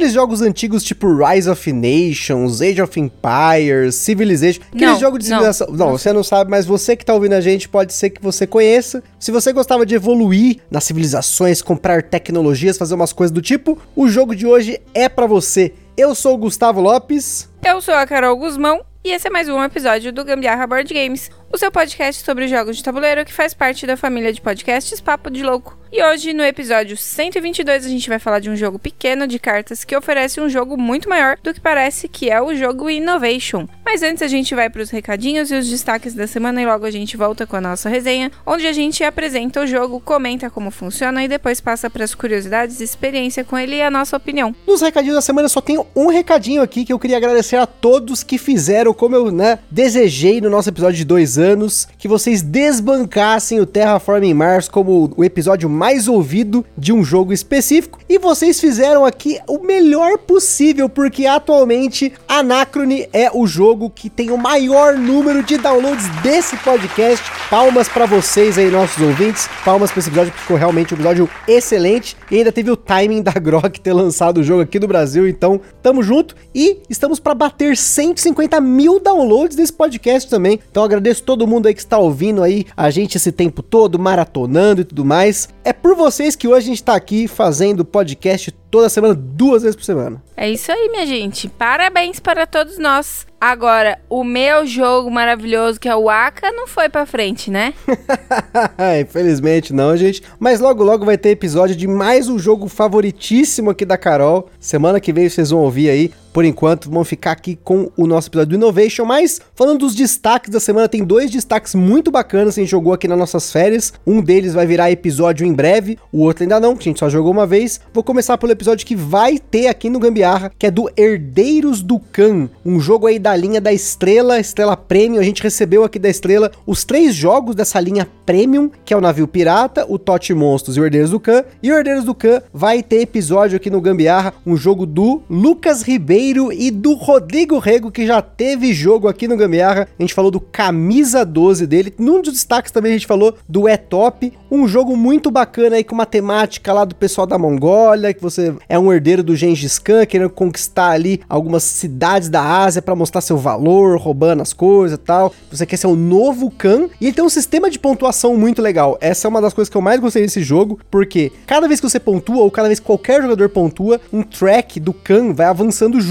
[0.00, 4.62] Aqueles jogos antigos tipo Rise of Nations, Age of Empires, Civilization?
[4.68, 5.36] Aqueles Não, jogos de não.
[5.36, 5.76] civilização.
[5.76, 8.46] Não, você não sabe, mas você que tá ouvindo a gente pode ser que você
[8.46, 9.02] conheça.
[9.18, 14.08] Se você gostava de evoluir nas civilizações, comprar tecnologias, fazer umas coisas do tipo, o
[14.08, 15.74] jogo de hoje é pra você.
[15.98, 17.50] Eu sou o Gustavo Lopes.
[17.62, 21.30] Eu sou a Carol Guzmão e esse é mais um episódio do Gambiarra Board Games,
[21.50, 25.30] o seu podcast sobre jogos de tabuleiro que faz parte da família de podcasts Papo
[25.30, 25.80] de Louco.
[25.92, 29.82] E hoje, no episódio 122, a gente vai falar de um jogo pequeno de cartas
[29.82, 33.66] que oferece um jogo muito maior do que parece, que é o jogo Innovation.
[33.84, 36.86] Mas antes a gente vai para os recadinhos e os destaques da semana e logo
[36.86, 40.70] a gente volta com a nossa resenha, onde a gente apresenta o jogo, comenta como
[40.70, 44.54] funciona e depois passa para as curiosidades, experiência com ele e a nossa opinião.
[44.68, 48.22] Nos recadinhos da semana só tenho um recadinho aqui que eu queria agradecer a todos
[48.22, 53.60] que fizeram como eu, né, desejei no nosso episódio de dois anos, que vocês desbancassem
[53.60, 57.98] o Terraforming Mars como o episódio mais ouvido de um jogo específico.
[58.08, 64.30] E vocês fizeram aqui o melhor possível, porque atualmente Anacrone é o jogo que tem
[64.30, 67.24] o maior número de downloads desse podcast.
[67.50, 69.48] Palmas pra vocês aí, nossos ouvintes.
[69.64, 72.16] Palmas pra esse episódio, porque ficou realmente um episódio excelente.
[72.30, 75.28] E ainda teve o timing da Grok ter lançado o jogo aqui no Brasil.
[75.28, 76.34] Então, tamo junto.
[76.54, 80.60] E estamos pra bater 150 mil downloads desse podcast também.
[80.70, 84.80] Então, agradeço todo mundo aí que está ouvindo aí a gente esse tempo todo, maratonando
[84.80, 85.48] e tudo mais.
[85.64, 89.76] É por vocês que hoje a gente tá aqui fazendo podcast toda semana, duas vezes
[89.76, 90.22] por semana.
[90.36, 91.48] É isso aí, minha gente.
[91.48, 93.26] Parabéns para todos nós.
[93.40, 97.72] Agora, o meu jogo maravilhoso, que é o Aka, não foi pra frente, né?
[99.00, 100.22] Infelizmente não, gente.
[100.38, 104.48] Mas logo logo vai ter episódio de mais um jogo favoritíssimo aqui da Carol.
[104.60, 106.12] Semana que vem vocês vão ouvir aí.
[106.32, 109.04] Por enquanto, vamos ficar aqui com o nosso episódio do Innovation.
[109.04, 112.92] Mas, falando dos destaques da semana, tem dois destaques muito bacanas que a gente jogou
[112.92, 113.92] aqui nas nossas férias.
[114.06, 117.08] Um deles vai virar episódio em breve, o outro ainda não, que a gente só
[117.08, 117.80] jogou uma vez.
[117.92, 121.98] Vou começar pelo episódio que vai ter aqui no Gambiarra, que é do Herdeiros do
[121.98, 122.48] Khan.
[122.64, 125.20] Um jogo aí da linha da Estrela, Estrela Premium.
[125.20, 129.00] A gente recebeu aqui da Estrela os três jogos dessa linha Premium, que é o
[129.00, 131.42] Navio Pirata, o Tote Monstros e o Herdeiros do Khan.
[131.60, 135.82] E o Herdeiros do Khan vai ter episódio aqui no Gambiarra, um jogo do Lucas
[135.82, 139.88] Ribeiro e do Rodrigo Rego, que já teve jogo aqui no Gambiarra.
[139.98, 141.94] A gente falou do Camisa 12 dele.
[141.98, 145.84] Num dos destaques também a gente falou do É Top, um jogo muito bacana aí
[145.84, 149.78] com uma temática lá do pessoal da Mongólia, que você é um herdeiro do Gengis
[149.78, 154.98] Khan, querendo conquistar ali algumas cidades da Ásia para mostrar seu valor, roubando as coisas
[154.98, 155.32] e tal.
[155.50, 158.98] Você quer ser o novo Khan e ele tem um sistema de pontuação muito legal.
[159.00, 161.88] Essa é uma das coisas que eu mais gostei desse jogo, porque cada vez que
[161.88, 165.98] você pontua ou cada vez que qualquer jogador pontua, um track do Khan vai avançando
[165.98, 166.09] junto.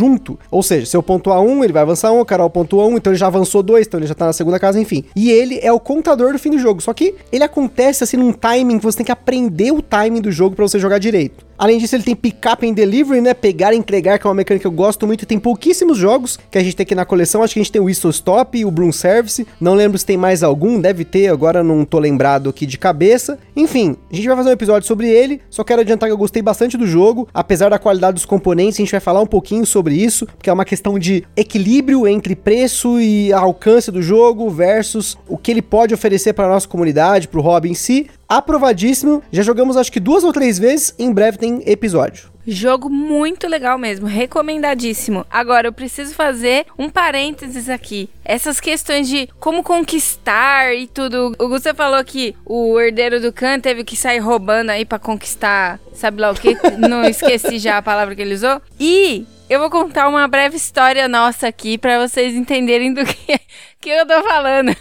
[0.50, 3.12] Ou seja, se eu pontuar um, ele vai avançar um, o Carol pontua um, então
[3.12, 5.04] ele já avançou dois, então ele já tá na segunda casa, enfim.
[5.16, 6.82] E ele é o contador do fim do jogo.
[6.82, 10.32] Só que ele acontece assim num timing que você tem que aprender o timing do
[10.32, 11.49] jogo para você jogar direito.
[11.59, 13.34] Além disso, ele tem pick-up and delivery, né?
[13.34, 15.25] Pegar e entregar, que é uma mecânica que eu gosto muito.
[15.25, 17.44] Tem pouquíssimos jogos que a gente tem aqui na coleção.
[17.44, 19.46] Acho que a gente tem o Whistle Stop o Broom Service.
[19.59, 23.38] Não lembro se tem mais algum, deve ter, agora não tô lembrado aqui de cabeça.
[23.56, 25.42] Enfim, a gente vai fazer um episódio sobre ele.
[25.50, 27.28] Só quero adiantar que eu gostei bastante do jogo.
[27.34, 30.53] Apesar da qualidade dos componentes, a gente vai falar um pouquinho sobre isso, porque é
[30.53, 35.94] uma questão de equilíbrio entre preço e alcance do jogo versus o que ele pode
[35.94, 39.23] oferecer para nossa comunidade, para o hobby em si aprovadíssimo.
[39.31, 40.94] Já jogamos acho que duas ou três vezes.
[41.00, 42.29] Em breve tem episódio.
[42.47, 45.25] Jogo muito legal mesmo, recomendadíssimo.
[45.29, 48.09] Agora, eu preciso fazer um parênteses aqui.
[48.25, 51.35] Essas questões de como conquistar e tudo.
[51.38, 55.79] O Gustavo falou que o herdeiro do Khan teve que sair roubando aí pra conquistar,
[55.94, 56.57] sabe lá o que?
[56.78, 58.59] Não esqueci já a palavra que ele usou.
[58.79, 63.40] E eu vou contar uma breve história nossa aqui pra vocês entenderem do que,
[63.79, 64.75] que eu tô falando.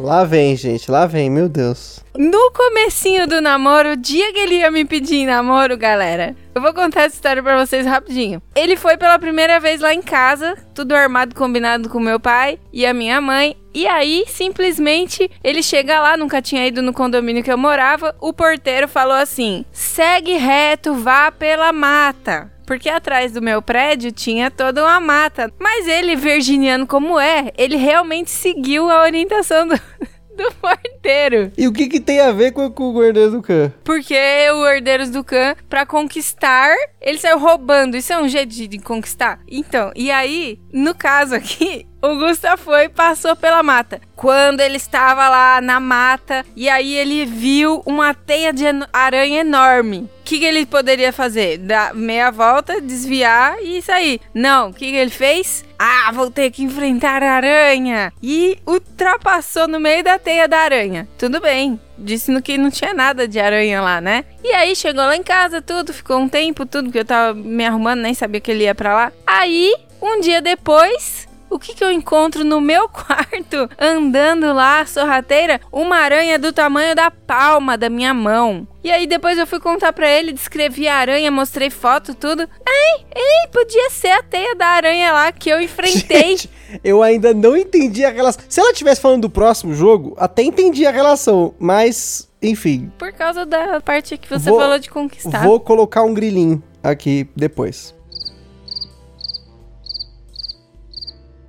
[0.00, 2.00] Lá vem, gente, lá vem, meu Deus.
[2.16, 6.62] No comecinho do namoro, o dia que ele ia me pedir em namoro, galera, eu
[6.62, 8.42] vou contar essa história pra vocês rapidinho.
[8.56, 12.86] Ele foi pela primeira vez lá em casa, tudo armado, combinado com meu pai e
[12.86, 13.54] a minha mãe.
[13.74, 18.16] E aí, simplesmente, ele chega lá, nunca tinha ido no condomínio que eu morava.
[18.20, 22.50] O porteiro falou assim: segue reto, vá pela mata.
[22.70, 25.52] Porque atrás do meu prédio tinha toda uma mata.
[25.58, 29.74] Mas ele, virginiano como é, ele realmente seguiu a orientação do,
[30.38, 31.50] do porteiro.
[31.58, 33.72] E o que, que tem a ver com, com o Herdeiro do Khan?
[33.82, 34.14] Porque
[34.52, 37.96] o Herdeiros do Khan, pra conquistar, ele saiu roubando.
[37.96, 39.40] Isso é um jeito de, de conquistar?
[39.50, 44.00] Então, e aí, no caso aqui, O Gusta foi e passou pela mata.
[44.16, 50.08] Quando ele estava lá na mata e aí ele viu uma teia de aranha enorme.
[50.20, 51.58] O que, que ele poderia fazer?
[51.58, 54.20] Dar meia volta, desviar e sair.
[54.32, 55.64] Não, o que, que ele fez?
[55.78, 58.12] Ah, vou ter que enfrentar a aranha.
[58.22, 61.08] E ultrapassou no meio da teia da aranha.
[61.18, 61.78] Tudo bem.
[61.98, 64.24] Disse no que não tinha nada de aranha lá, né?
[64.42, 67.64] E aí chegou lá em casa, tudo, ficou um tempo, tudo, porque eu tava me
[67.64, 69.12] arrumando, nem sabia que ele ia pra lá.
[69.26, 75.60] Aí, um dia depois, o que, que eu encontro no meu quarto, andando lá, sorrateira?
[75.72, 78.66] Uma aranha do tamanho da palma da minha mão.
[78.82, 82.42] E aí depois eu fui contar pra ele, descrevi a aranha, mostrei foto, tudo.
[82.66, 86.22] Ei, ei, podia ser a teia da aranha lá que eu enfrentei.
[86.36, 86.50] Gente,
[86.82, 88.42] eu ainda não entendi a relação.
[88.48, 92.90] Se ela estivesse falando do próximo jogo, até entendi a relação, mas, enfim.
[92.98, 95.42] Por causa da parte que você Vou- falou de conquistar.
[95.44, 97.94] Vou colocar um grilinho aqui depois.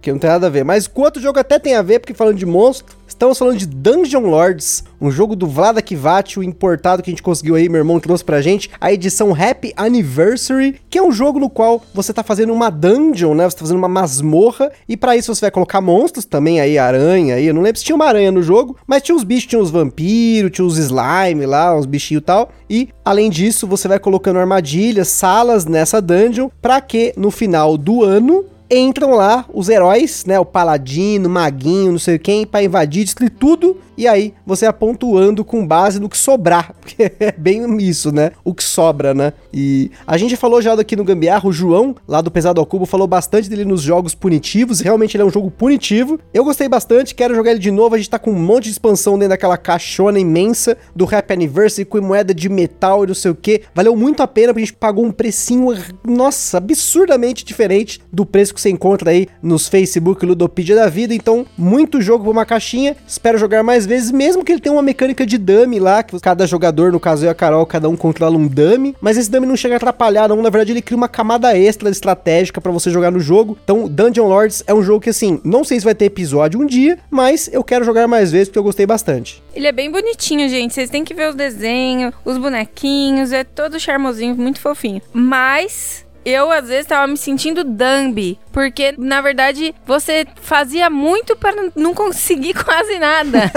[0.02, 0.66] Que não tem nada a ver.
[0.66, 3.68] Mas com outro jogo até tem a ver, porque falando de monstro, estamos falando de
[3.68, 7.80] Dungeon Lords, um jogo do Vlada Kivati, o importado que a gente conseguiu aí, meu
[7.80, 12.14] irmão trouxe pra gente, a edição Happy Anniversary, que é um jogo no qual você
[12.14, 13.48] tá fazendo uma dungeon, né?
[13.48, 17.36] Você tá fazendo uma masmorra, e pra isso você vai colocar monstros também aí, aranha
[17.36, 19.62] aí, eu não lembro se tinha uma aranha no jogo, mas tinha uns bichos, tinha
[19.62, 24.00] uns vampiros, tinha uns slime lá, uns bichinhos e tal, e além disso você vai
[24.00, 30.24] colocando armadilhas, salas nessa dungeon, pra que no final do ano entram lá os heróis,
[30.26, 30.40] né?
[30.40, 33.78] O paladino, o maguinho, não sei quem, pra invadir, destruir tudo.
[33.98, 36.74] E aí você vai pontuando com base no que sobrar.
[36.82, 38.32] Porque é bem isso, né?
[38.44, 39.34] O que sobra, né?
[39.54, 42.86] E a gente falou já aqui no Gambiarra, o João, lá do Pesado ao Cubo,
[42.86, 44.80] falou bastante dele nos jogos punitivos.
[44.80, 46.20] Realmente ele é um jogo punitivo.
[46.34, 47.96] Eu gostei bastante, quero jogar ele de novo.
[47.96, 51.86] A gente tá com um monte de expansão dentro daquela caixona imensa do Happy Anniversary
[51.86, 53.62] com moeda de metal e não sei o que.
[53.74, 55.68] Valeu muito a pena, a gente pagou um precinho,
[56.06, 61.14] nossa, absurdamente diferente do preço que você encontra aí nos Facebook Ludopedia da vida.
[61.14, 62.96] Então, muito jogo por uma caixinha.
[63.08, 66.46] Espero jogar mais vezes, mesmo que ele tenha uma mecânica de dummy lá, que cada
[66.46, 68.96] jogador, no caso eu e a Carol, cada um controla um dummy.
[69.02, 70.42] Mas esse dummy não chega a atrapalhar, não.
[70.42, 73.58] Na verdade, ele cria uma camada extra estratégica pra você jogar no jogo.
[73.64, 76.66] Então, Dungeon Lords é um jogo que, assim, não sei se vai ter episódio um
[76.66, 79.42] dia, mas eu quero jogar mais vezes porque eu gostei bastante.
[79.54, 80.74] Ele é bem bonitinho, gente.
[80.74, 85.02] Vocês têm que ver os desenhos, os bonequinhos, é todo charmosinho, muito fofinho.
[85.14, 91.70] Mas eu às vezes tava me sentindo Dumbi, porque na verdade você fazia muito para
[91.76, 93.52] não conseguir quase nada.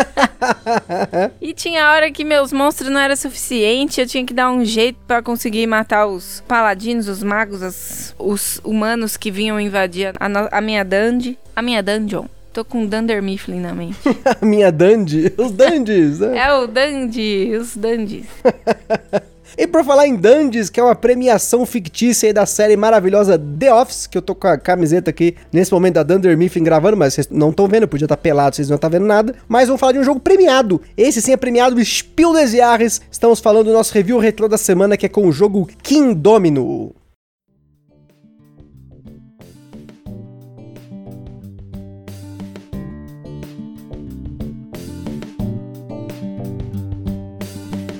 [1.40, 4.98] e tinha hora que meus monstros não era suficiente, eu tinha que dar um jeito
[5.06, 10.48] para conseguir matar os paladinos, os magos, as- os humanos que vinham invadir a, no-
[10.50, 12.26] a minha dungeon, a minha dungeon.
[12.52, 13.98] Tô com Dunder Mifflin na mente.
[14.40, 16.38] a minha Dandy, os Dandies, né?
[16.38, 18.26] É o Dandy, os Dandies.
[19.56, 23.72] E por falar em Dandies, que é uma premiação fictícia aí da série maravilhosa The
[23.72, 27.14] Office, que eu tô com a camiseta aqui nesse momento da Dunder Mifflin gravando, mas
[27.14, 29.34] vocês não estão vendo, podia estar pelado, vocês não estão vendo nada.
[29.48, 30.80] Mas vamos falar de um jogo premiado.
[30.96, 33.00] Esse sim é premiado, Spiel des Jahres.
[33.10, 37.03] Estamos falando do nosso review retrô da semana, que é com o jogo King Domino.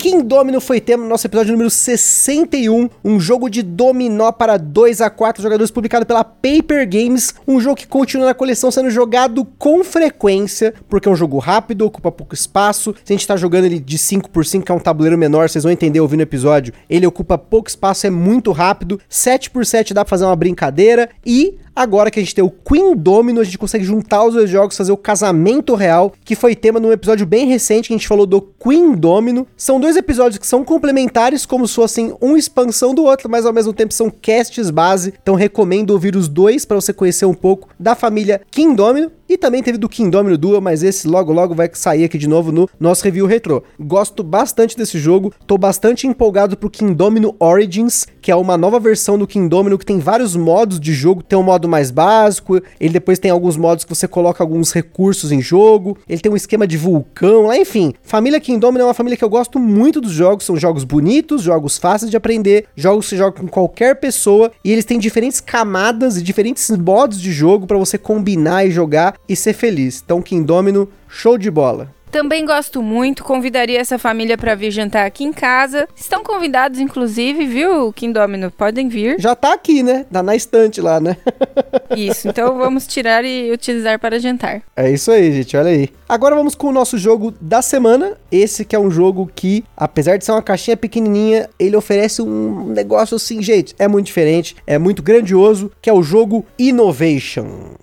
[0.05, 5.01] King Domino foi tema no nosso episódio número 61, um jogo de dominó para 2
[5.01, 9.43] a 4 jogadores publicado pela Paper Games, um jogo que continua na coleção sendo jogado
[9.57, 12.93] com frequência, porque é um jogo rápido, ocupa pouco espaço.
[13.03, 15.49] Se a gente tá jogando ele de 5 por 5, que é um tabuleiro menor,
[15.49, 19.01] vocês vão entender ouvindo o episódio, ele ocupa pouco espaço, é muito rápido.
[19.09, 22.49] 7 por 7 dá pra fazer uma brincadeira e Agora que a gente tem o
[22.49, 26.55] Queen Domino, a gente consegue juntar os dois jogos, fazer o casamento real, que foi
[26.55, 29.45] tema num episódio bem recente que a gente falou do Queen Domino.
[29.57, 33.51] São dois episódios que são complementares, como se fossem uma expansão do outro, mas ao
[33.51, 35.13] mesmo tempo são casts base.
[35.21, 39.11] Então recomendo ouvir os dois para você conhecer um pouco da família King Domino.
[39.27, 42.27] E também teve do King Domino Duel, mas esse logo logo vai sair aqui de
[42.27, 43.63] novo no nosso review retrô.
[43.79, 48.79] Gosto bastante desse jogo, tô bastante empolgado pro King Domino Origins, que é uma nova
[48.79, 52.61] versão do King Domino que tem vários modos de jogo, tem um modo mais básico,
[52.79, 56.35] ele depois tem alguns modos que você coloca alguns recursos em jogo, ele tem um
[56.35, 57.93] esquema de vulcão, lá enfim.
[58.03, 61.41] Família King Domino é uma família que eu gosto muito dos jogos, são jogos bonitos,
[61.41, 65.39] jogos fáceis de aprender, jogos que se joga com qualquer pessoa e eles têm diferentes
[65.39, 70.01] camadas e diferentes modos de jogo para você combinar e jogar e ser feliz.
[70.03, 71.95] Então King Domino, show de bola.
[72.15, 75.85] Também gosto muito, convidaria essa família pra vir jantar aqui em casa.
[75.97, 78.49] Estão convidados, inclusive, viu, Kim Domino?
[78.49, 79.19] Podem vir.
[79.19, 80.05] Já tá aqui, né?
[80.09, 81.17] Tá na estante lá, né?
[81.93, 84.61] Isso, então vamos tirar e utilizar para jantar.
[84.77, 85.89] É isso aí, gente, olha aí.
[86.07, 88.13] Agora vamos com o nosso jogo da semana.
[88.31, 92.67] Esse que é um jogo que, apesar de ser uma caixinha pequenininha, ele oferece um
[92.67, 97.75] negócio assim, gente, é muito diferente, é muito grandioso, que é o jogo Innovation.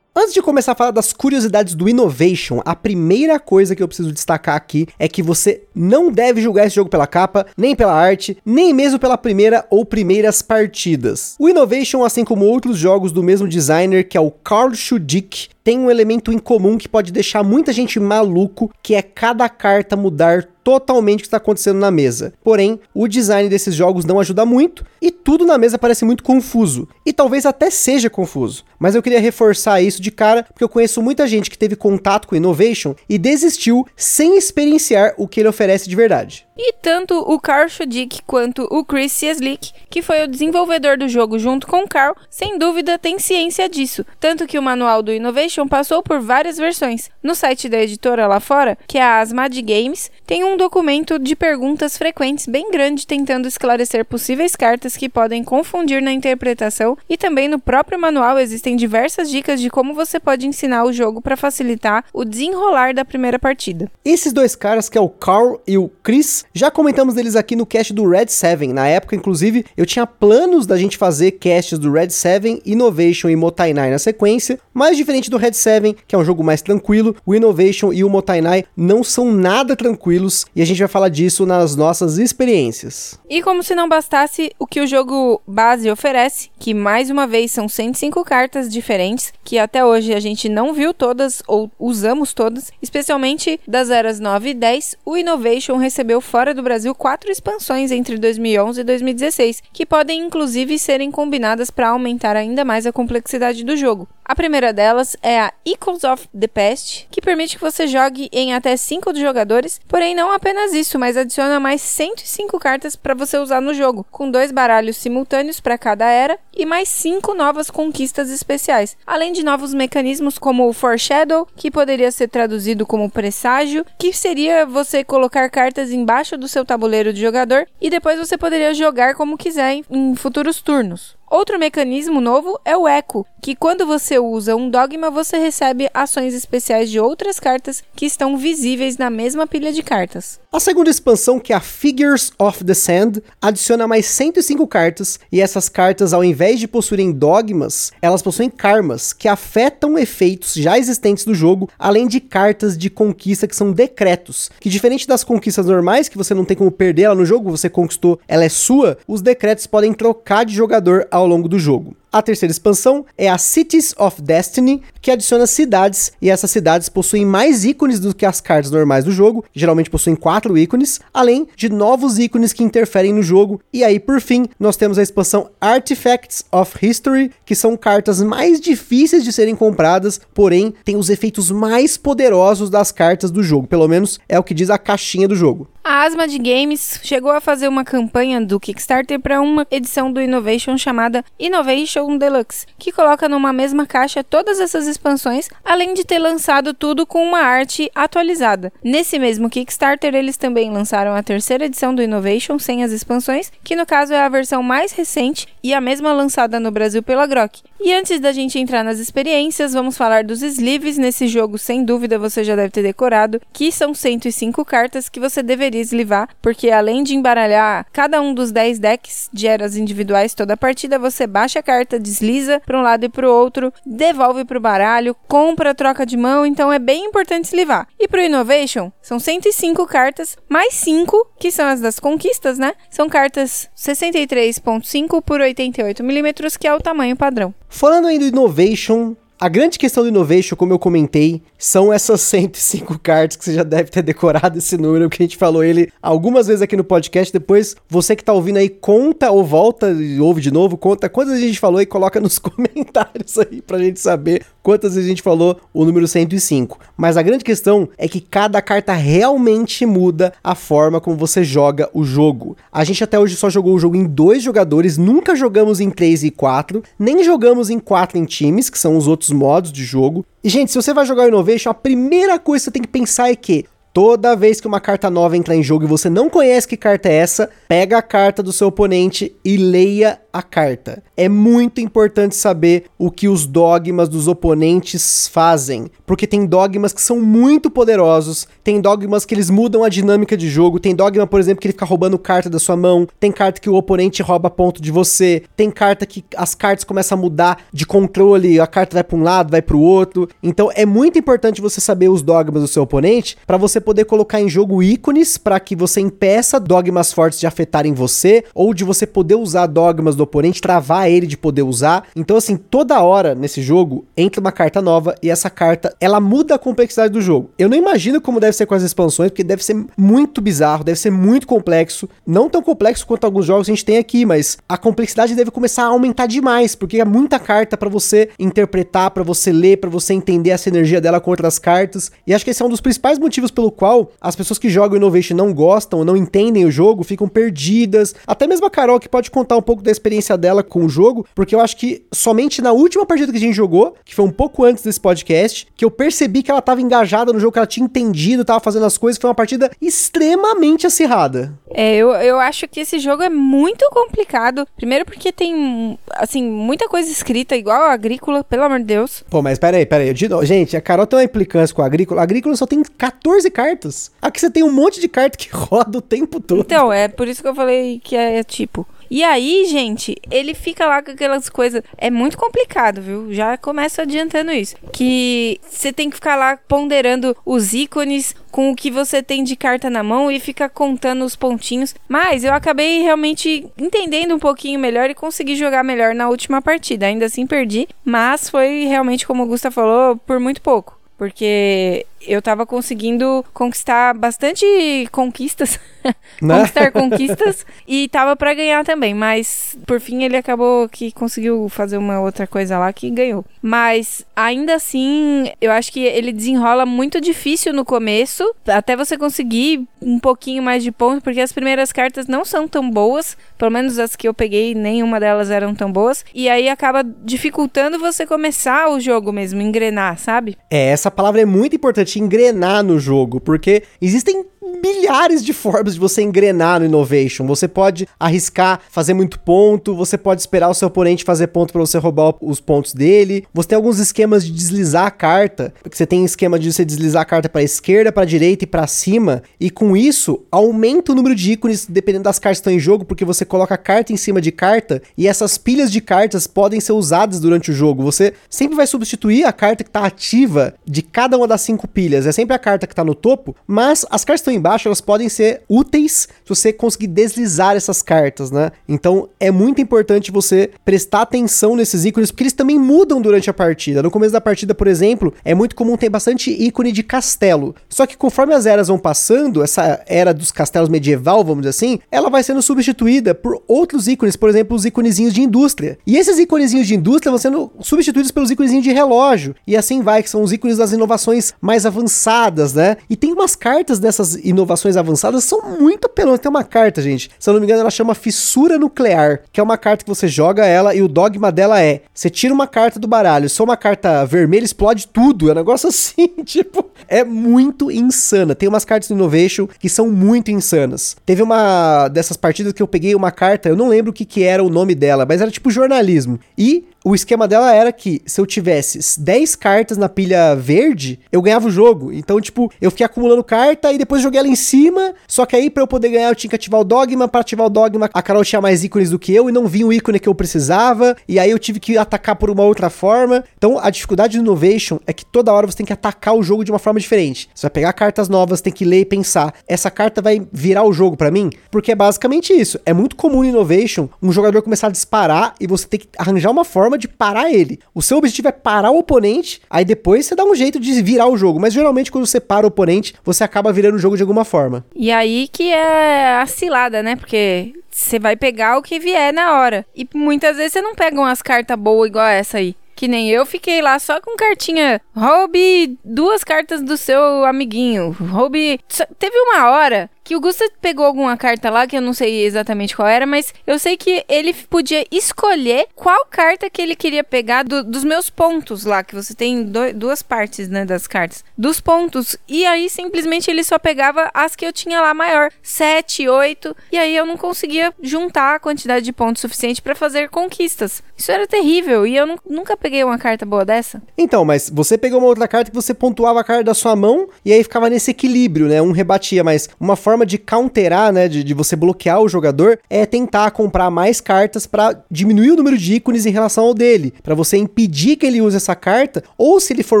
[0.20, 4.10] Antes de começar a falar das curiosidades do Innovation, a primeira coisa que eu preciso
[4.10, 8.36] destacar aqui é que você não deve julgar esse jogo pela capa, nem pela arte,
[8.44, 11.36] nem mesmo pela primeira ou primeiras partidas.
[11.38, 15.78] O Innovation, assim como outros jogos do mesmo designer, que é o Carl Schudick, tem
[15.78, 20.48] um elemento em comum que pode deixar muita gente maluco, que é cada carta mudar
[20.64, 22.32] totalmente o que está acontecendo na mesa.
[22.42, 26.88] Porém, o design desses jogos não ajuda muito e tudo na mesa parece muito confuso.
[27.04, 28.64] E talvez até seja confuso.
[28.78, 32.28] Mas eu queria reforçar isso de cara, porque eu conheço muita gente que teve contato
[32.28, 36.47] com Innovation e desistiu sem experienciar o que ele oferece de verdade.
[36.60, 41.38] E tanto o Carl Schudick quanto o Chris Cieslik, que foi o desenvolvedor do jogo
[41.38, 44.04] junto com o Carl, sem dúvida tem ciência disso.
[44.18, 47.10] Tanto que o manual do Innovation passou por várias versões.
[47.22, 51.36] No site da editora lá fora, que é a Asmad Games, tem um documento de
[51.36, 57.46] perguntas frequentes bem grande tentando esclarecer possíveis cartas que podem confundir na interpretação e também
[57.46, 62.04] no próprio manual existem diversas dicas de como você pode ensinar o jogo para facilitar
[62.12, 63.88] o desenrolar da primeira partida.
[64.04, 67.64] Esses dois caras, que é o Carl e o Chris, já comentamos deles aqui no
[67.64, 68.66] cast do Red 7.
[68.72, 73.36] Na época, inclusive, eu tinha planos da gente fazer casts do Red 7, Innovation e
[73.36, 77.34] Motainai na sequência, mas diferente do Red 7, que é um jogo mais tranquilo, o
[77.34, 81.76] Innovation e o Motainai não são nada tranquilos e a gente vai falar disso nas
[81.76, 83.18] nossas experiências.
[83.30, 87.52] E como se não bastasse o que o jogo base oferece, que mais uma vez
[87.52, 92.72] são 105 cartas diferentes, que até hoje a gente não viu todas ou usamos todas,
[92.82, 98.18] especialmente das eras 9 e 10, o Innovation recebeu fora do Brasil quatro expansões entre
[98.18, 103.76] 2011 e 2016, que podem inclusive serem combinadas para aumentar ainda mais a complexidade do
[103.76, 104.08] jogo.
[104.24, 108.52] A primeira delas é a Equals of the Past, que permite que você jogue em
[108.52, 113.62] até 5 jogadores, porém não apenas isso, mas adiciona mais 105 cartas para você usar
[113.62, 118.96] no jogo, com dois baralhos simultâneos para cada era e mais 5 novas conquistas especiais,
[119.06, 124.66] além de novos mecanismos como o Foreshadow, que poderia ser traduzido como presságio, que seria
[124.66, 129.36] você colocar cartas embaixo do seu tabuleiro de jogador e depois você poderia jogar como
[129.36, 131.17] quiser em futuros turnos.
[131.30, 136.32] Outro mecanismo novo é o Eco, que quando você usa um dogma, você recebe ações
[136.32, 140.40] especiais de outras cartas que estão visíveis na mesma pilha de cartas.
[140.50, 145.42] A segunda expansão, que é a Figures of the Sand, adiciona mais 105 cartas, e
[145.42, 151.26] essas cartas, ao invés de possuírem dogmas, elas possuem karmas, que afetam efeitos já existentes
[151.26, 156.08] do jogo, além de cartas de conquista que são decretos, que diferente das conquistas normais,
[156.08, 159.20] que você não tem como perder ela no jogo, você conquistou, ela é sua, os
[159.20, 161.96] decretos podem trocar de jogador ao longo do jogo.
[162.10, 167.26] A terceira expansão é a Cities of Destiny, que adiciona cidades, e essas cidades possuem
[167.26, 171.68] mais ícones do que as cartas normais do jogo, geralmente possuem quatro ícones, além de
[171.68, 173.60] novos ícones que interferem no jogo.
[173.70, 178.58] E aí, por fim, nós temos a expansão Artifacts of History, que são cartas mais
[178.58, 183.86] difíceis de serem compradas, porém tem os efeitos mais poderosos das cartas do jogo, pelo
[183.86, 185.68] menos é o que diz a caixinha do jogo.
[185.90, 190.20] A Asma de Games chegou a fazer uma campanha do Kickstarter para uma edição do
[190.20, 196.18] Innovation chamada Innovation Deluxe, que coloca numa mesma caixa todas essas expansões, além de ter
[196.18, 198.70] lançado tudo com uma arte atualizada.
[198.84, 203.74] Nesse mesmo Kickstarter, eles também lançaram a terceira edição do Innovation sem as expansões, que
[203.74, 207.62] no caso é a versão mais recente e a mesma lançada no Brasil pela Grok.
[207.80, 212.18] E antes da gente entrar nas experiências, vamos falar dos sleeves nesse jogo, sem dúvida
[212.18, 217.02] você já deve ter decorado, que são 105 cartas que você deveria eslivar, porque além
[217.02, 221.58] de embaralhar cada um dos 10 decks de eras individuais toda a partida, você baixa
[221.58, 225.74] a carta, desliza para um lado e para o outro, devolve para o baralho, compra,
[225.74, 227.86] troca de mão, então é bem importante eslivar.
[227.98, 232.74] E para o Innovation, são 105 cartas, mais 5, que são as das conquistas, né?
[232.90, 237.54] São cartas 63.5 por 88 milímetros, que é o tamanho padrão.
[237.68, 242.98] Falando aí do Innovation, a grande questão do Innovation, como eu comentei, são essas 105
[242.98, 246.46] cartas que você já deve ter decorado esse número, que a gente falou ele algumas
[246.46, 247.32] vezes aqui no podcast.
[247.32, 251.34] Depois, você que tá ouvindo aí, conta ou volta e ouve de novo, conta quantas
[251.34, 255.22] a gente falou e coloca nos comentários aí pra gente saber quantas vezes a gente
[255.22, 256.78] falou o número 105.
[256.94, 261.88] Mas a grande questão é que cada carta realmente muda a forma como você joga
[261.94, 262.54] o jogo.
[262.70, 266.24] A gente até hoje só jogou o jogo em dois jogadores, nunca jogamos em 3
[266.24, 270.22] e 4, nem jogamos em 4 em times, que são os outros modos de jogo.
[270.44, 272.88] E, gente, se você vai jogar o Innovation, a primeira coisa que você tem que
[272.88, 276.30] pensar é que Toda vez que uma carta nova entrar em jogo e você não
[276.30, 281.02] conhece que carta é essa, pega a carta do seu oponente e leia a carta.
[281.16, 287.02] É muito importante saber o que os dogmas dos oponentes fazem, porque tem dogmas que
[287.02, 291.40] são muito poderosos, tem dogmas que eles mudam a dinâmica de jogo, tem dogma, por
[291.40, 294.48] exemplo, que ele fica roubando carta da sua mão, tem carta que o oponente rouba
[294.48, 298.94] ponto de você, tem carta que as cartas começam a mudar de controle, a carta
[298.94, 300.28] vai para um lado, vai para o outro.
[300.40, 304.40] Então é muito importante você saber os dogmas do seu oponente para você poder colocar
[304.40, 309.04] em jogo ícones para que você impeça dogmas fortes de afetarem você ou de você
[309.04, 312.04] poder usar dogmas do oponente, travar ele de poder usar.
[312.14, 316.54] Então, assim, toda hora nesse jogo entra uma carta nova e essa carta ela muda
[316.54, 317.50] a complexidade do jogo.
[317.58, 320.98] Eu não imagino como deve ser com as expansões, porque deve ser muito bizarro, deve
[320.98, 322.08] ser muito complexo.
[322.26, 325.50] Não tão complexo quanto alguns jogos que a gente tem aqui, mas a complexidade deve
[325.50, 329.90] começar a aumentar demais, porque é muita carta para você interpretar, para você ler, para
[329.90, 332.10] você entender essa energia dela com outras cartas.
[332.26, 334.96] E acho que esse é um dos principais motivos pelo qual as pessoas que jogam
[334.98, 338.14] Innovation não gostam, não entendem o jogo, ficam perdidas.
[338.26, 340.07] Até mesmo a Carol, que pode contar um pouco da experiência
[340.38, 343.54] dela com o jogo, porque eu acho que somente na última partida que a gente
[343.54, 347.32] jogou, que foi um pouco antes desse podcast, que eu percebi que ela estava engajada
[347.32, 351.52] no jogo, que ela tinha entendido, estava fazendo as coisas, foi uma partida extremamente acirrada.
[351.70, 354.66] É, eu, eu acho que esse jogo é muito complicado.
[354.76, 359.24] Primeiro porque tem, assim, muita coisa escrita, igual a Agrícola, pelo amor de Deus.
[359.28, 360.14] Pô, mas peraí, peraí.
[360.42, 362.20] Gente, a Carol tem uma implicância com a Agrícola.
[362.20, 364.10] A Agrícola só tem 14 cartas.
[364.20, 366.60] Aqui você tem um monte de carta que roda o tempo todo.
[366.60, 368.86] Então, é por isso que eu falei que é, é tipo.
[369.10, 371.82] E aí, gente, ele fica lá com aquelas coisas.
[371.96, 373.32] É muito complicado, viu?
[373.32, 374.76] Já começo adiantando isso.
[374.92, 379.56] Que você tem que ficar lá ponderando os ícones com o que você tem de
[379.56, 381.94] carta na mão e fica contando os pontinhos.
[382.08, 387.06] Mas eu acabei realmente entendendo um pouquinho melhor e consegui jogar melhor na última partida.
[387.06, 390.98] Ainda assim perdi, mas foi realmente, como o Gusta falou, por muito pouco.
[391.16, 394.64] Porque eu tava conseguindo conquistar bastante
[395.12, 395.78] conquistas.
[396.40, 397.66] conquistar conquistas.
[397.90, 399.14] E tava para ganhar também.
[399.14, 403.44] Mas por fim ele acabou que conseguiu fazer uma outra coisa lá que ganhou.
[403.62, 408.44] Mas ainda assim, eu acho que ele desenrola muito difícil no começo.
[408.66, 411.22] Até você conseguir um pouquinho mais de pontos.
[411.22, 413.36] Porque as primeiras cartas não são tão boas.
[413.56, 416.24] Pelo menos as que eu peguei, nenhuma delas eram tão boas.
[416.34, 420.58] E aí acaba dificultando você começar o jogo mesmo, engrenar, sabe?
[420.70, 424.44] É, essa palavra é muito importante te engrenar no jogo, porque existem
[424.82, 427.46] milhares de formas de você engrenar no Innovation.
[427.46, 431.80] Você pode arriscar fazer muito ponto, você pode esperar o seu oponente fazer ponto para
[431.80, 433.44] você roubar os pontos dele.
[433.52, 437.22] Você tem alguns esquemas de deslizar a carta, porque você tem esquema de você deslizar
[437.22, 441.34] a carta para esquerda, para direita e para cima, e com isso aumenta o número
[441.34, 444.40] de ícones dependendo das cartas que estão em jogo, porque você coloca carta em cima
[444.40, 448.02] de carta e essas pilhas de cartas podem ser usadas durante o jogo.
[448.02, 452.26] Você sempre vai substituir a carta que está ativa de cada uma das cinco pilhas.
[452.26, 455.00] É sempre a carta que está no topo, mas as cartas estão embaixo embaixo, elas
[455.00, 458.70] podem ser úteis se você conseguir deslizar essas cartas, né?
[458.88, 463.54] Então é muito importante você prestar atenção nesses ícones, porque eles também mudam durante a
[463.54, 464.02] partida.
[464.02, 467.74] No começo da partida, por exemplo, é muito comum ter bastante ícone de castelo.
[467.88, 471.98] Só que conforme as eras vão passando, essa era dos castelos medieval, vamos dizer assim,
[472.10, 475.98] ela vai sendo substituída por outros ícones, por exemplo, os íconezinhos de indústria.
[476.06, 479.54] E esses íconezinhos de indústria vão sendo substituídos pelos íconezinhos de relógio.
[479.66, 482.96] E assim vai, que são os ícones das inovações mais avançadas, né?
[483.08, 486.40] E tem umas cartas dessas inovações avançadas são muito apelões.
[486.40, 489.62] Tem uma carta, gente, se eu não me engano, ela chama Fissura Nuclear, que é
[489.62, 492.98] uma carta que você joga ela e o dogma dela é: você tira uma carta
[492.98, 495.48] do baralho, só uma carta vermelha explode tudo.
[495.48, 498.54] É um negócio assim, tipo, é muito insana.
[498.54, 501.16] Tem umas cartas do Innovation que são muito insanas.
[501.24, 504.42] Teve uma dessas partidas que eu peguei uma carta, eu não lembro o que, que
[504.42, 506.38] era o nome dela, mas era tipo jornalismo.
[506.56, 511.40] E o esquema dela era que se eu tivesse 10 cartas na pilha verde, eu
[511.40, 512.12] ganhava o jogo.
[512.12, 515.14] Então, tipo, eu fiquei acumulando carta e depois joguei ela em cima.
[515.26, 517.28] Só que aí, pra eu poder ganhar, eu tinha que ativar o dogma.
[517.28, 519.86] Pra ativar o dogma, a Carol tinha mais ícones do que eu e não vinha
[519.86, 521.16] o ícone que eu precisava.
[521.28, 523.44] E aí eu tive que atacar por uma outra forma.
[523.56, 526.64] Então, a dificuldade do Innovation é que toda hora você tem que atacar o jogo
[526.64, 527.48] de uma forma diferente.
[527.54, 530.92] Você vai pegar cartas novas, tem que ler e pensar: essa carta vai virar o
[530.92, 531.50] jogo para mim?
[531.70, 532.78] Porque é basicamente isso.
[532.84, 536.50] É muito comum no Innovation um jogador começar a disparar e você tem que arranjar
[536.50, 537.78] uma forma de parar ele.
[537.94, 541.26] O seu objetivo é parar o oponente, aí depois você dá um jeito de virar
[541.26, 541.60] o jogo.
[541.60, 544.86] Mas geralmente quando você para o oponente, você acaba virando o jogo de alguma forma.
[544.94, 547.16] E aí que é a cilada, né?
[547.16, 549.84] Porque você vai pegar o que vier na hora.
[549.94, 552.76] E muitas vezes você não pega umas cartas boas igual essa aí.
[552.94, 555.00] Que nem eu fiquei lá só com cartinha.
[555.14, 558.10] Roube duas cartas do seu amiguinho.
[558.10, 558.80] Roube.
[559.20, 562.94] Teve uma hora que o Gusta pegou alguma carta lá, que eu não sei exatamente
[562.94, 567.62] qual era, mas eu sei que ele podia escolher qual carta que ele queria pegar
[567.62, 571.42] do, dos meus pontos lá, que você tem do, duas partes, né, das cartas.
[571.56, 572.36] Dos pontos.
[572.46, 575.50] E aí, simplesmente, ele só pegava as que eu tinha lá maior.
[575.62, 576.76] 7, 8.
[576.92, 581.02] E aí eu não conseguia juntar a quantidade de pontos suficiente para fazer conquistas.
[581.16, 582.06] Isso era terrível.
[582.06, 584.02] E eu nunca peguei uma carta boa dessa.
[584.16, 587.30] Então, mas você pegou uma outra carta que você pontuava a carta da sua mão
[587.42, 588.82] e aí ficava nesse equilíbrio, né?
[588.82, 592.78] Um rebatia, mas uma forma forma de counterar, né, de, de você bloquear o jogador,
[592.90, 597.14] é tentar comprar mais cartas para diminuir o número de ícones em relação ao dele,
[597.22, 600.00] para você impedir que ele use essa carta, ou se ele for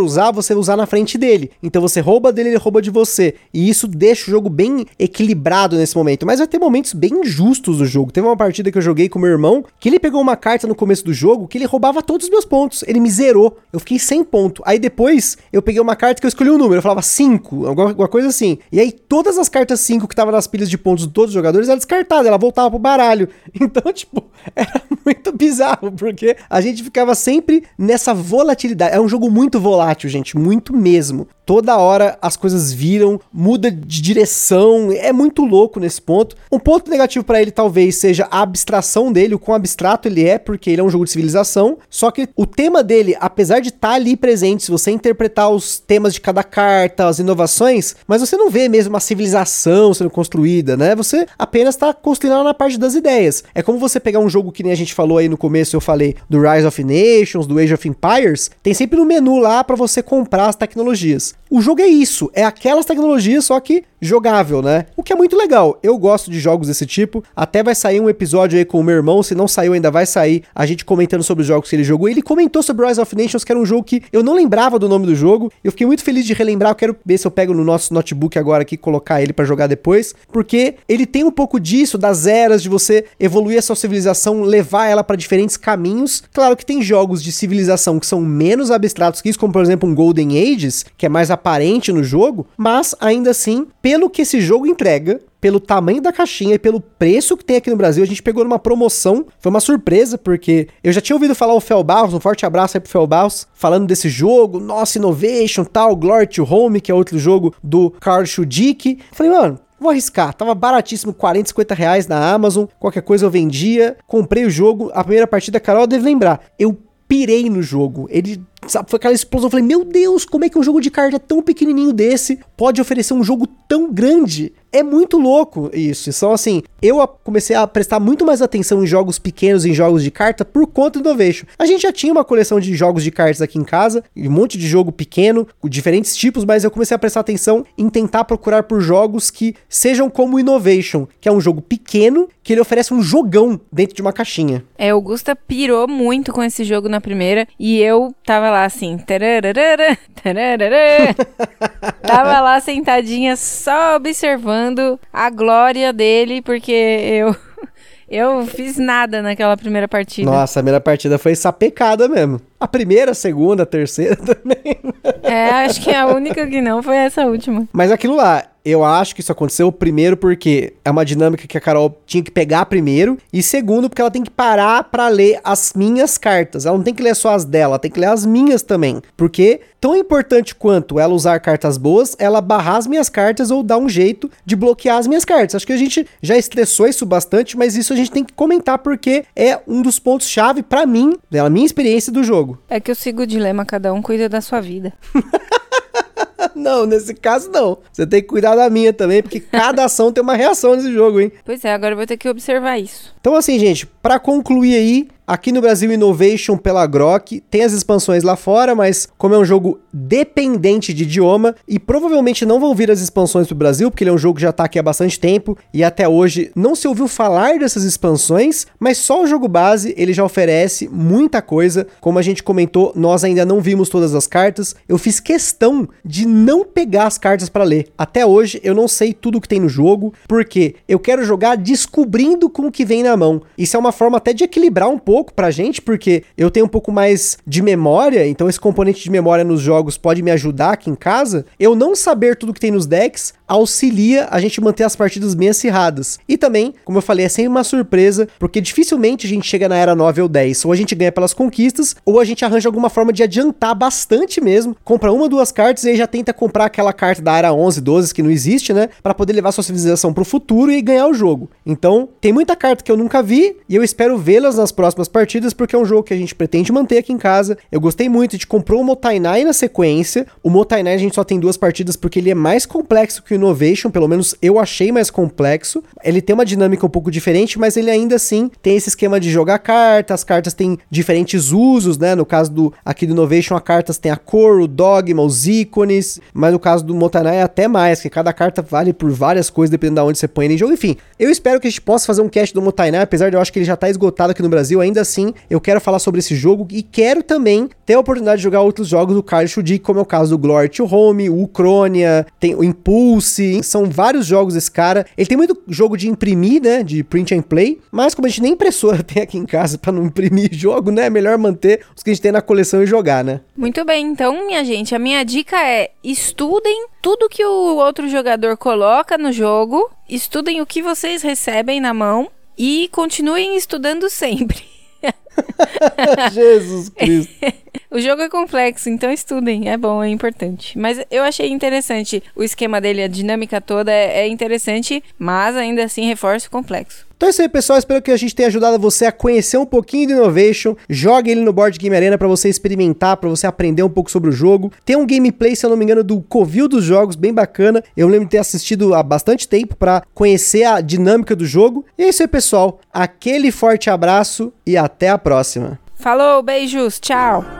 [0.00, 1.50] usar, você usar na frente dele.
[1.62, 3.34] Então você rouba dele, ele rouba de você.
[3.52, 6.26] E isso deixa o jogo bem equilibrado nesse momento.
[6.26, 8.10] Mas vai ter momentos bem injustos do jogo.
[8.10, 10.74] Teve uma partida que eu joguei com meu irmão, que ele pegou uma carta no
[10.74, 12.82] começo do jogo que ele roubava todos os meus pontos.
[12.86, 13.58] Ele me zerou.
[13.72, 14.62] Eu fiquei sem ponto.
[14.64, 16.78] Aí depois eu peguei uma carta que eu escolhi um número.
[16.78, 18.58] Eu falava 5, alguma, coisa assim.
[18.72, 21.34] E aí todas as cartas 5 que tava nas pilhas de pontos de todos os
[21.34, 23.28] jogadores era descartada, ela voltava pro baralho.
[23.60, 24.24] Então, tipo,
[24.56, 28.94] era muito bizarro, porque a gente ficava sempre nessa volatilidade.
[28.94, 31.28] É um jogo muito volátil, gente, muito mesmo.
[31.48, 36.36] Toda hora as coisas viram, muda de direção, é muito louco nesse ponto.
[36.52, 40.36] Um ponto negativo para ele talvez seja a abstração dele, o quão abstrato ele é,
[40.36, 41.78] porque ele é um jogo de civilização.
[41.88, 45.78] Só que o tema dele, apesar de estar tá ali presente, se você interpretar os
[45.80, 50.76] temas de cada carta, as inovações, mas você não vê mesmo uma civilização sendo construída,
[50.76, 50.94] né?
[50.96, 53.42] Você apenas está construindo na parte das ideias.
[53.54, 55.80] É como você pegar um jogo que nem a gente falou aí no começo, eu
[55.80, 59.76] falei do Rise of Nations, do Age of Empires, tem sempre no menu lá para
[59.76, 61.37] você comprar as tecnologias.
[61.50, 64.86] O jogo é isso, é aquelas tecnologias, só que jogável, né?
[64.96, 65.78] O que é muito legal.
[65.82, 67.22] Eu gosto de jogos desse tipo.
[67.34, 70.06] Até vai sair um episódio aí com o meu irmão, se não saiu ainda vai
[70.06, 72.08] sair, a gente comentando sobre os jogos que ele jogou.
[72.08, 74.88] Ele comentou sobre Rise of Nations, que era um jogo que eu não lembrava do
[74.88, 75.50] nome do jogo.
[75.62, 78.38] Eu fiquei muito feliz de relembrar, eu quero ver se eu pego no nosso notebook
[78.38, 82.62] agora aqui colocar ele para jogar depois, porque ele tem um pouco disso das eras
[82.62, 86.22] de você evoluir a sua civilização, levar ela para diferentes caminhos.
[86.32, 89.88] Claro que tem jogos de civilização que são menos abstratos que isso, como por exemplo
[89.88, 94.40] um Golden Ages, que é mais aparente no jogo, mas ainda assim pelo que esse
[94.40, 98.06] jogo entrega, pelo tamanho da caixinha e pelo preço que tem aqui no Brasil, a
[98.06, 99.26] gente pegou numa promoção.
[99.38, 102.80] Foi uma surpresa, porque eu já tinha ouvido falar o Felbaus, um forte abraço aí
[102.80, 107.54] pro Felbaus, falando desse jogo, nossa, Innovation, tal, Glory to Home, que é outro jogo
[107.62, 108.98] do Carl Schudick.
[109.12, 113.96] Falei, mano, Vou arriscar, tava baratíssimo, 40, 50 reais na Amazon, qualquer coisa eu vendia,
[114.08, 118.90] comprei o jogo, a primeira partida, Carol deve lembrar, eu pirei no jogo, ele Sabe,
[118.90, 119.46] foi aquela explosão.
[119.46, 122.80] Eu falei, meu Deus, como é que um jogo de carta tão pequenininho desse pode
[122.80, 124.52] oferecer um jogo tão grande?
[124.70, 126.10] É muito louco isso.
[126.10, 130.10] Então, assim, eu comecei a prestar muito mais atenção em jogos pequenos, em jogos de
[130.10, 131.46] carta, por conta do Innovation.
[131.58, 134.58] A gente já tinha uma coleção de jogos de cartas aqui em casa, um monte
[134.58, 138.64] de jogo pequeno, com diferentes tipos, mas eu comecei a prestar atenção em tentar procurar
[138.64, 142.92] por jogos que sejam como o Innovation, que é um jogo pequeno, que ele oferece
[142.92, 144.62] um jogão dentro de uma caixinha.
[144.76, 148.64] É, o Gusta pirou muito com esse jogo na primeira, e eu tava tava lá
[148.64, 151.14] assim, tararara, tararara.
[152.02, 157.36] tava lá sentadinha só observando a glória dele, porque eu
[158.08, 160.30] eu fiz nada naquela primeira partida.
[160.30, 162.40] Nossa, a primeira partida foi sapecada mesmo.
[162.60, 164.78] A primeira, a segunda, a terceira também.
[165.22, 167.68] É, acho que a única que não foi essa última.
[167.72, 171.60] Mas aquilo lá, eu acho que isso aconteceu primeiro porque é uma dinâmica que a
[171.60, 175.72] Carol tinha que pegar primeiro e segundo porque ela tem que parar para ler as
[175.74, 176.66] minhas cartas.
[176.66, 179.00] Ela não tem que ler só as dela, ela tem que ler as minhas também.
[179.16, 183.78] Porque tão importante quanto ela usar cartas boas, ela barrar as minhas cartas ou dar
[183.78, 185.54] um jeito de bloquear as minhas cartas.
[185.54, 188.78] Acho que a gente já estressou isso bastante, mas isso a gente tem que comentar
[188.78, 192.47] porque é um dos pontos chave para mim, pela minha experiência do jogo.
[192.68, 194.92] É que eu sigo o dilema, cada um cuida da sua vida.
[196.54, 197.78] não, nesse caso não.
[197.92, 201.20] Você tem que cuidar da minha também, porque cada ação tem uma reação nesse jogo,
[201.20, 201.32] hein?
[201.44, 203.14] Pois é, agora eu vou ter que observar isso.
[203.20, 208.22] Então assim, gente, para concluir aí, Aqui no Brasil, Innovation pela Grok tem as expansões
[208.22, 212.90] lá fora, mas como é um jogo dependente de idioma e provavelmente não vão vir
[212.90, 215.20] as expansões pro Brasil, porque ele é um jogo que já tá aqui há bastante
[215.20, 219.92] tempo e até hoje não se ouviu falar dessas expansões, mas só o jogo base
[219.98, 221.86] ele já oferece muita coisa.
[222.00, 224.74] Como a gente comentou, nós ainda não vimos todas as cartas.
[224.88, 227.88] Eu fiz questão de não pegar as cartas para ler.
[227.98, 232.48] Até hoje eu não sei tudo que tem no jogo, porque eu quero jogar descobrindo
[232.48, 233.42] com o que vem na mão.
[233.58, 236.66] Isso é uma forma até de equilibrar um pouco pouco pra gente, porque eu tenho
[236.66, 240.74] um pouco mais de memória, então esse componente de memória nos jogos pode me ajudar
[240.74, 241.44] aqui em casa.
[241.58, 245.48] Eu não saber tudo que tem nos decks auxilia a gente manter as partidas bem
[245.48, 246.18] acirradas.
[246.28, 249.76] E também, como eu falei, é sempre uma surpresa, porque dificilmente a gente chega na
[249.76, 250.66] era 9 ou 10.
[250.66, 254.40] Ou a gente ganha pelas conquistas, ou a gente arranja alguma forma de adiantar bastante
[254.40, 254.76] mesmo.
[254.84, 258.14] Compra uma, duas cartas e aí já tenta comprar aquela carta da era 11, 12
[258.14, 258.90] que não existe, né?
[259.02, 261.50] Para poder levar sua civilização pro futuro e ganhar o jogo.
[261.64, 265.52] Então, tem muita carta que eu nunca vi e eu espero vê-las nas próximas partidas,
[265.52, 267.58] porque é um jogo que a gente pretende manter aqui em casa.
[267.70, 270.26] Eu gostei muito, a gente comprou o Motainai na sequência.
[270.42, 273.36] O Motainai a gente só tem duas partidas porque ele é mais complexo que o
[273.36, 275.82] Innovation, pelo menos eu achei mais complexo.
[276.04, 279.30] Ele tem uma dinâmica um pouco diferente, mas ele ainda assim tem esse esquema de
[279.30, 282.14] jogar cartas, as cartas têm diferentes usos, né?
[282.14, 286.20] No caso do aqui do Innovation, as cartas têm a cor, o dogma, os ícones,
[286.32, 289.70] mas no caso do Motanai é até mais, que cada carta vale por várias coisas
[289.70, 290.72] dependendo de onde você põe ele em jogo.
[290.72, 293.40] Enfim, eu espero que a gente possa fazer um cast do Motainai, apesar de eu
[293.40, 296.20] acho que ele já tá esgotado aqui no Brasil, ainda assim, eu quero falar sobre
[296.20, 299.84] esse jogo e quero também ter a oportunidade de jogar outros jogos do Carlos Shudik,
[299.84, 304.26] como é o caso do Glory to Home, o Ucronia, tem o Impulse são vários
[304.26, 305.06] jogos desse cara.
[305.16, 306.82] Ele tem muito jogo de imprimir, né?
[306.82, 307.78] De print and play.
[307.90, 311.06] Mas como a gente nem impressora tem aqui em casa para não imprimir jogo, né?
[311.06, 313.40] É melhor manter os que a gente tem na coleção e jogar, né?
[313.56, 318.56] Muito bem, então, minha gente, a minha dica é estudem tudo que o outro jogador
[318.56, 324.62] coloca no jogo, estudem o que vocês recebem na mão e continuem estudando sempre.
[326.32, 327.32] Jesus Cristo.
[327.90, 329.68] o jogo é complexo, então estudem.
[329.68, 330.78] É bom, é importante.
[330.78, 335.84] Mas eu achei interessante o esquema dele, a dinâmica toda é, é interessante, mas ainda
[335.84, 337.07] assim reforça o complexo.
[337.18, 337.76] Então é isso aí, pessoal.
[337.76, 340.76] Espero que a gente tenha ajudado você a conhecer um pouquinho do Innovation.
[340.88, 344.30] Jogue ele no Board Game Arena para você experimentar, para você aprender um pouco sobre
[344.30, 344.72] o jogo.
[344.84, 347.82] Tem um gameplay, se eu não me engano, do Covil dos jogos, bem bacana.
[347.96, 351.84] Eu lembro de ter assistido há bastante tempo para conhecer a dinâmica do jogo.
[351.98, 352.78] E é isso aí, pessoal.
[352.92, 355.76] Aquele forte abraço e até a próxima.
[355.96, 357.57] Falou, beijos, tchau.